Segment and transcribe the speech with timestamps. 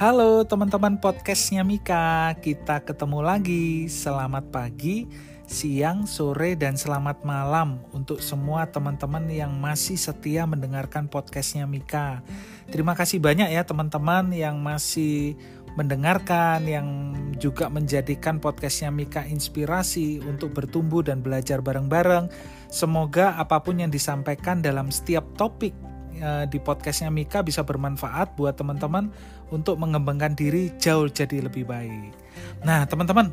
[0.00, 3.84] Halo teman-teman podcastnya Mika, kita ketemu lagi.
[3.84, 5.04] Selamat pagi,
[5.44, 12.24] siang, sore, dan selamat malam untuk semua teman-teman yang masih setia mendengarkan podcastnya Mika.
[12.72, 15.36] Terima kasih banyak ya teman-teman yang masih
[15.76, 22.32] mendengarkan, yang juga menjadikan podcastnya Mika inspirasi untuk bertumbuh dan belajar bareng-bareng.
[22.72, 25.89] Semoga apa pun yang disampaikan dalam setiap topik
[26.20, 29.08] Eh, di podcastnya Mika bisa bermanfaat buat teman-teman
[29.48, 32.12] untuk mengembangkan diri jauh jadi lebih baik.
[32.60, 33.32] Nah, teman-teman,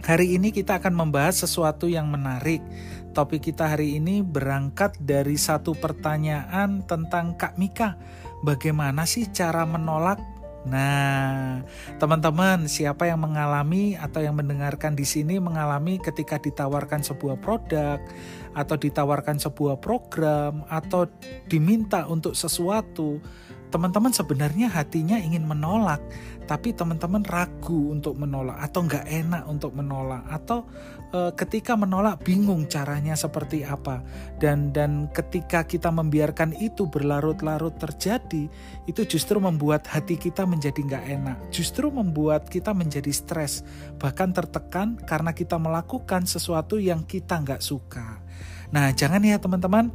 [0.00, 2.64] hari ini kita akan membahas sesuatu yang menarik.
[3.12, 8.00] Topik kita hari ini berangkat dari satu pertanyaan tentang Kak Mika.
[8.40, 10.16] Bagaimana sih cara menolak
[10.66, 11.62] Nah,
[12.02, 18.02] teman-teman, siapa yang mengalami atau yang mendengarkan di sini mengalami ketika ditawarkan sebuah produk
[18.50, 21.06] atau ditawarkan sebuah program atau
[21.46, 23.22] diminta untuk sesuatu,
[23.68, 25.98] teman-teman sebenarnya hatinya ingin menolak,
[26.46, 30.62] tapi teman-teman ragu untuk menolak atau nggak enak untuk menolak atau
[31.10, 34.06] e, ketika menolak bingung caranya seperti apa
[34.38, 38.46] dan dan ketika kita membiarkan itu berlarut-larut terjadi
[38.86, 43.66] itu justru membuat hati kita menjadi nggak enak, justru membuat kita menjadi stres
[43.98, 48.22] bahkan tertekan karena kita melakukan sesuatu yang kita nggak suka.
[48.70, 49.90] Nah jangan ya teman-teman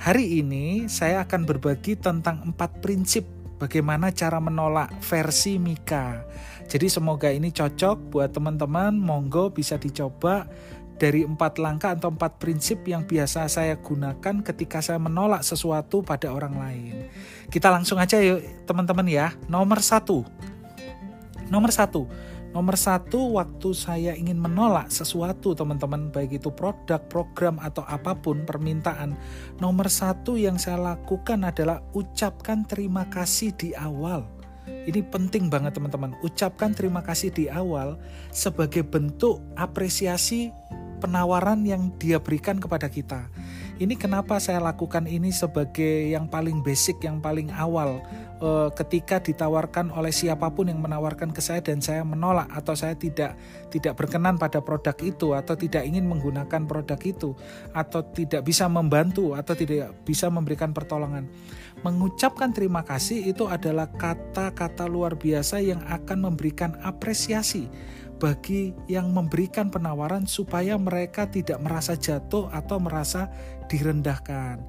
[0.00, 3.24] Hari ini saya akan berbagi tentang empat prinsip
[3.60, 6.24] bagaimana cara menolak versi Mika.
[6.64, 10.48] Jadi semoga ini cocok buat teman-teman, monggo bisa dicoba
[11.00, 16.28] dari empat langkah atau empat prinsip yang biasa saya gunakan ketika saya menolak sesuatu pada
[16.28, 17.08] orang lain.
[17.48, 19.32] Kita langsung aja yuk teman-teman ya.
[19.48, 20.24] Nomor satu.
[21.50, 22.06] Nomor satu
[22.50, 28.42] Nomor satu, waktu saya ingin menolak sesuatu, teman-teman, baik itu produk, program, atau apa pun
[28.42, 29.14] permintaan,
[29.62, 34.26] nomor satu yang saya lakukan adalah ucapkan terima kasih di awal.
[34.66, 36.18] Ini penting banget, teman-teman.
[36.26, 38.02] Ucapkan terima kasih di awal
[38.34, 40.50] sebagai bentuk apresiasi
[40.98, 43.30] penawaran yang dia berikan kepada kita.
[43.80, 48.04] Ini kenapa saya lakukan ini sebagai yang paling basic, yang paling awal
[48.44, 52.92] uh, ketika ditawarkan oleh siapa pun yang menawarkan ke saya dan saya menolak atau saya
[52.92, 53.40] tidak
[53.72, 57.32] tidak berkenan pada produk itu atau tidak ingin menggunakan produk itu
[57.72, 61.24] atau tidak bisa membantu atau tidak bisa memberikan pertolongan.
[61.80, 67.72] Mengucapkan terima kasih itu adalah kata-kata luar biasa yang akan memberikan apresiasi
[68.20, 73.32] bagi yang memberikan penawaran supaya mereka tidak merasa jatuh atau merasa
[73.72, 74.60] direndahkan.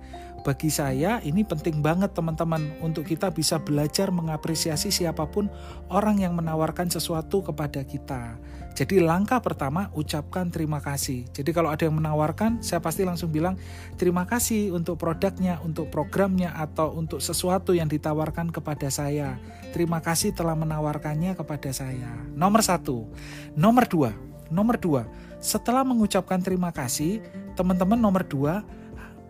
[0.42, 5.52] Bagi saya ini penting banget teman-teman untuk kita bisa belajar mengapresiasi siapa pun
[5.94, 8.42] orang yang menawarkan sesuatu kepada kita.
[8.72, 11.28] Jadi langkah pertama ucapkan terima kasih.
[11.36, 13.60] Jadi kalau ada yang menawarkan, saya pasti langsung bilang
[14.00, 19.36] terima kasih untuk produknya, untuk programnya atau untuk sesuatu yang ditawarkan kepada saya.
[19.76, 22.12] Terima kasih telah menawarkannya kepada saya.
[22.32, 23.12] Nomor satu,
[23.60, 24.12] nomor dua,
[24.48, 25.04] nomor dua.
[25.44, 27.20] Setelah mengucapkan terima kasih,
[27.60, 28.64] teman-teman nomor dua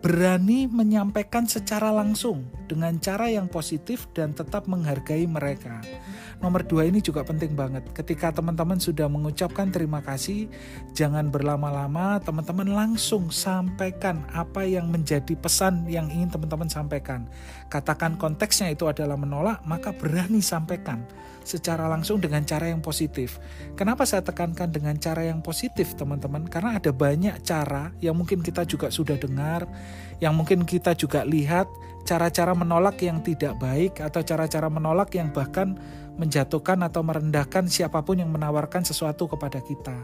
[0.02, 5.78] berani menyampaikan secara langsung dengan cara yang positif dan tetap menghargai mereka.
[6.42, 7.86] Nomor dua ini juga penting banget.
[7.94, 10.50] Ketika teman-teman sudah mengucapkan terima kasih,
[10.90, 17.30] jangan berlama-lama, teman-teman langsung sampaikan apa yang menjadi pesan yang ingin teman-teman sampaikan.
[17.70, 21.06] Katakan konteksnya itu adalah menolak, maka berani sampaikan
[21.46, 23.38] secara langsung dengan cara yang positif.
[23.74, 26.46] Kenapa saya tekankan dengan cara yang positif, teman-teman?
[26.46, 29.66] Karena ada banyak cara yang mungkin kita juga sudah dengar,
[30.22, 31.66] yang mungkin kita juga lihat
[32.02, 35.78] cara-cara menolak yang tidak baik atau cara-cara menolak yang bahkan
[36.16, 39.96] menjatuhkan atau merendahkan siapa pun yang menawarkan sesuatu kepada kita.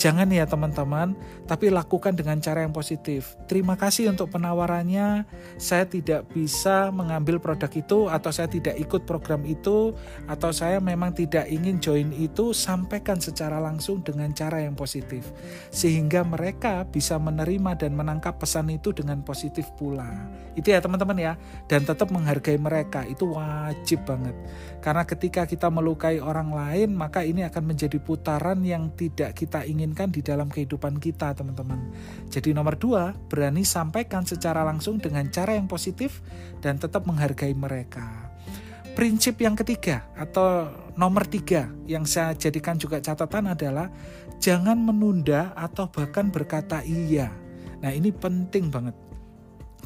[0.00, 1.12] Jangan ya teman-teman,
[1.44, 3.36] tapi lakukan dengan cara yang positif.
[3.44, 5.28] Terima kasih untuk penawarannya.
[5.60, 9.92] Saya tidak bisa mengambil produk itu atau saya tidak ikut program itu
[10.24, 15.28] atau saya memang tidak ingin join itu, sampaikan secara langsung dengan cara yang positif.
[15.68, 20.08] Sehingga mereka bisa menerima dan menangkap pesan itu dengan positif pula.
[20.56, 21.32] Itu ya teman-teman ya.
[21.70, 24.34] Dan tetap menghargai mereka, itu wajib banget.
[24.82, 30.10] Karena ketika kita melukai orang lain, maka ini akan menjadi putaran yang tidak kita inginkan
[30.10, 31.94] di dalam kehidupan kita, teman-teman.
[32.26, 36.18] Jadi nomor dua, berani sampaikan secara langsung dengan cara yang positif
[36.58, 38.34] dan tetap menghargai mereka.
[38.98, 40.66] Prinsip yang ketiga atau
[40.98, 43.86] nomor tiga yang saya jadikan juga catatan adalah
[44.42, 47.30] jangan menunda atau bahkan berkata iya.
[47.78, 49.09] Nah ini penting banget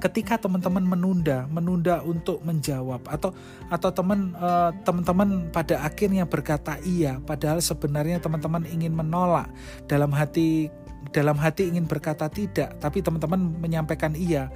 [0.01, 3.31] ketika teman-teman menunda, menunda untuk menjawab atau
[3.71, 9.49] atau teman uh, teman-teman pada akhirnya berkata iya padahal sebenarnya teman-teman ingin menolak.
[9.87, 10.69] Dalam hati
[11.13, 14.49] dalam hati ingin berkata tidak, tapi teman-teman menyampaikan iya,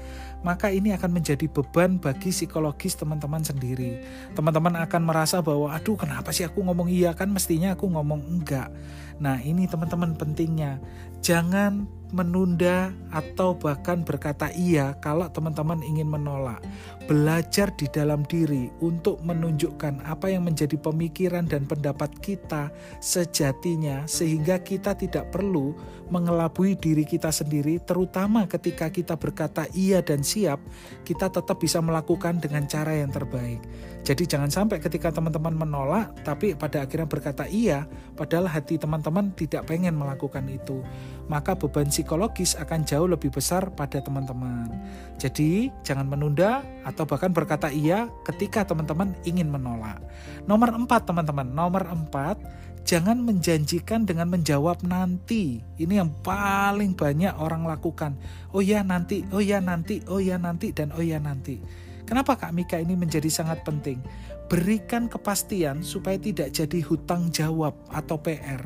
[0.47, 4.03] maka ini akan menjadi beban bagi psikologis teman-teman sendiri.
[4.39, 8.71] Teman-teman akan merasa bahwa, aduh kenapa sih aku ngomong iya kan mestinya aku ngomong enggak.
[9.19, 10.79] Nah ini teman-teman pentingnya,
[11.19, 16.63] jangan menunda atau bahkan berkata iya kalau teman-teman ingin menolak.
[17.05, 24.61] Belajar di dalam diri untuk menunjukkan apa yang menjadi pemikiran dan pendapat kita sejatinya sehingga
[24.61, 25.77] kita tidak perlu
[26.09, 30.61] mengelabui diri kita sendiri terutama ketika kita berkata iya dan siap,
[31.09, 33.65] kita tetap bisa melakukan dengan cara yang terbaik.
[34.05, 37.85] Jadi jangan sampai ketika teman-teman menolak tapi pada akhirnya berkata iya
[38.17, 40.85] padahal hati teman-teman tidak pengen melakukan itu.
[41.29, 44.73] Maka beban psikologis akan jauh lebih besar pada teman-teman.
[45.21, 50.01] Jadi, jangan menunda atau bahkan berkata iya ketika teman-teman ingin menolak.
[50.49, 51.53] Nomor empat, teman-teman.
[51.53, 52.41] Nomor empat,
[52.89, 55.61] jangan menjanjikan dengan menjawab nanti.
[55.77, 58.17] Ini yang paling banyak orang lakukan.
[58.57, 61.61] Oh ya nanti, oh ya nanti, oh ya nanti, dan oh ya nanti.
[62.09, 64.01] Kenapa Kak Mika ini menjadi sangat penting?
[64.49, 68.65] Berikan kepastian supaya tidak jadi hutang jawab atau PR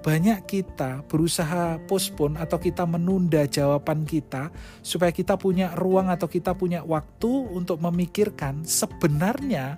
[0.00, 4.48] banyak kita berusaha postpone atau kita menunda jawaban kita
[4.80, 9.76] supaya kita punya ruang atau kita punya waktu untuk memikirkan sebenarnya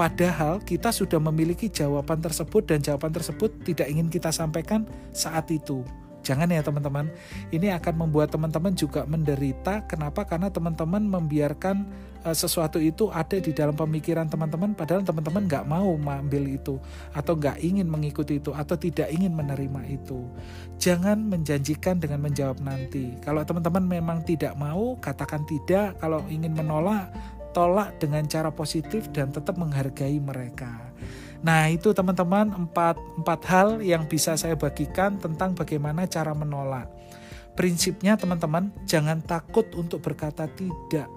[0.00, 5.84] padahal kita sudah memiliki jawaban tersebut dan jawaban tersebut tidak ingin kita sampaikan saat itu.
[6.24, 7.08] Jangan ya teman-teman,
[7.52, 9.84] ini akan membuat teman-teman juga menderita.
[9.88, 10.24] Kenapa?
[10.28, 11.88] Karena teman-teman membiarkan
[12.28, 16.76] uh, sesuatu itu ada di dalam pemikiran teman-teman, padahal teman-teman nggak mau mengambil itu,
[17.16, 20.28] atau nggak ingin mengikuti itu, atau tidak ingin menerima itu.
[20.76, 23.16] Jangan menjanjikan dengan menjawab nanti.
[23.24, 25.96] Kalau teman-teman memang tidak mau, katakan tidak.
[26.04, 27.08] Kalau ingin menolak,
[27.50, 30.90] tolak dengan cara positif dan tetap menghargai mereka.
[31.40, 36.88] Nah itu teman-teman empat, empat hal yang bisa saya bagikan tentang bagaimana cara menolak.
[37.56, 41.08] Prinsipnya teman-teman jangan takut untuk berkata tidak.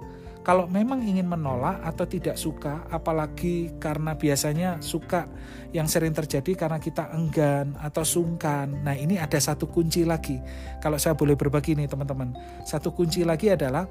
[0.44, 5.32] Kalau memang ingin menolak atau tidak suka, apalagi karena biasanya suka
[5.72, 8.84] yang sering terjadi karena kita enggan atau sungkan.
[8.84, 10.44] Nah ini ada satu kunci lagi.
[10.84, 12.36] Kalau saya boleh berbagi nih teman-teman.
[12.68, 13.88] Satu kunci lagi adalah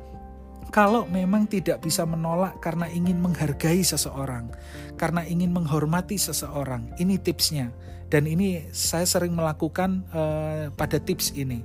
[0.73, 4.49] kalau memang tidak bisa menolak karena ingin menghargai seseorang,
[4.97, 7.69] karena ingin menghormati seseorang, ini tipsnya.
[8.09, 11.61] Dan ini saya sering melakukan uh, pada tips ini.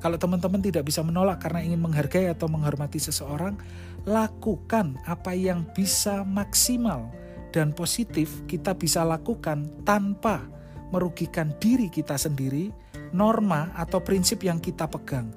[0.00, 3.56] Kalau teman-teman tidak bisa menolak karena ingin menghargai atau menghormati seseorang,
[4.04, 7.08] lakukan apa yang bisa maksimal
[7.52, 10.44] dan positif kita bisa lakukan tanpa
[10.92, 12.72] merugikan diri kita sendiri,
[13.12, 15.32] norma atau prinsip yang kita pegang.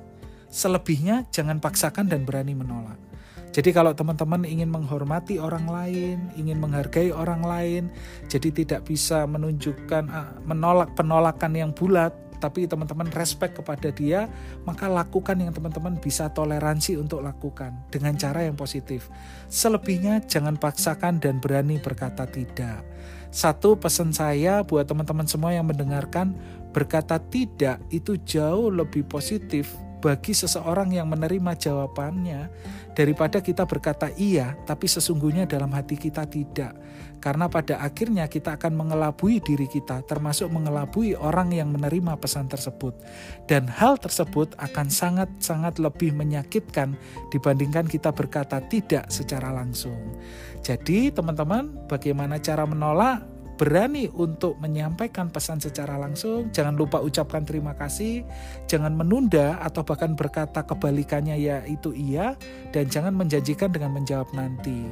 [0.52, 3.12] Selebihnya jangan paksakan dan berani menolak.
[3.53, 7.83] Jadi kalau teman-teman ingin menghormati orang lain, ingin menghargai orang lain,
[8.25, 14.25] jadi tidak bisa menunjukkan ah, menolak penolakan yang bulat, tapi teman-teman respect kepada dia,
[14.65, 19.13] maka lakukan yang teman-teman bisa toleransi untuk lakukan dengan cara yang positif.
[19.53, 22.81] Selebihnya jangan paksakan dan berani berkata tidak.
[23.29, 26.33] Satu pesan saya buat teman-teman semua yang mendengarkan,
[26.73, 32.51] berkata tidak itu jauh lebih positif bagi seseorang yang menerima jawabannya
[32.91, 36.75] daripada kita berkata iya tapi sesungguhnya dalam hati kita tidak.
[37.23, 43.00] Karena pada akhirnya kita akan mengelabui diri kita termasuk mengelabui orang yang menerima pesan tersebut.
[43.47, 47.00] Dan hal tersebut akan sangat-sangat lebih menyakitkan
[47.31, 50.19] dibandingkan kita berkata tidak secara langsung.
[50.60, 53.33] Jadi teman-teman bagaimana cara menolak?
[53.63, 58.27] Berani untuk menyampaikan pesan secara langsung, jangan lupa ucapkan terima kasih,
[58.67, 62.36] jangan menunda atau bahkan berkata kebalikannya ya itu iya,
[62.75, 64.84] dan jangan menjanjikan dengan menjawab nanti.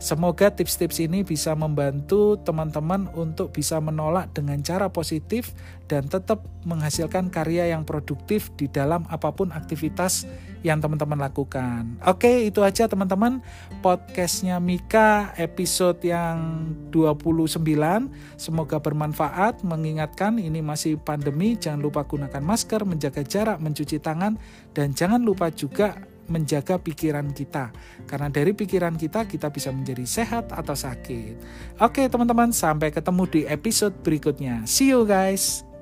[0.00, 5.52] Semoga tips-tips ini bisa membantu teman-teman untuk bisa menolak dengan cara positif
[5.84, 10.24] dan tetap menghasilkan karya yang produktif di dalam apa pun aktivitas
[10.64, 12.00] yang teman-teman lakukan.
[12.08, 13.44] Oke, itu aja teman-teman
[13.84, 17.60] podcastnya Mika episode yang 29.
[18.36, 24.38] Semoga bermanfaat, mengingatkan ini masih pandemi, jangan lupa gunakan masker, menjaga jarak, mencuci tangan,
[24.72, 25.96] dan jangan lupa juga
[26.28, 27.68] menjaga pikiran kita.
[28.08, 31.36] Karena dari pikiran kita, kita bisa menjadi sehat atau sakit.
[31.80, 34.64] Oke teman-teman, sampai ketemu di episode berikutnya.
[34.64, 35.73] See you guys!